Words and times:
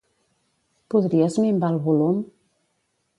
Podries 0.93 1.37
minvar 1.43 1.71
el 1.75 1.79
volum? 1.89 2.21